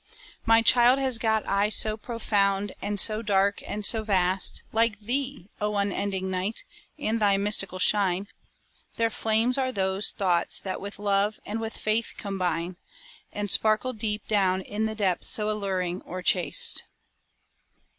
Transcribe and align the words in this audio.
My 0.47 0.63
child 0.63 0.97
has 0.97 1.19
got 1.19 1.45
eyes 1.45 1.75
so 1.75 1.95
profound 1.95 2.71
and 2.81 2.99
so 2.99 3.21
dark 3.21 3.61
and 3.69 3.85
so 3.85 4.03
vast, 4.03 4.63
Like 4.73 4.97
thee! 4.99 5.45
oh 5.61 5.75
unending 5.75 6.31
Night, 6.31 6.63
and 6.97 7.19
thy 7.19 7.37
mystical 7.37 7.77
shine: 7.77 8.27
Their 8.95 9.11
flames 9.11 9.59
are 9.59 9.71
those 9.71 10.09
thoughts 10.09 10.59
that 10.61 10.81
with 10.81 10.97
Love 10.97 11.39
and 11.45 11.61
with 11.61 11.77
Faith 11.77 12.15
combine, 12.17 12.77
And 13.31 13.51
sparkle 13.51 13.93
deep 13.93 14.27
down 14.27 14.61
in 14.61 14.87
the 14.87 14.95
depths 14.95 15.27
so 15.27 15.51
alluring 15.51 16.01
or 16.01 16.23
chaste. 16.23 16.81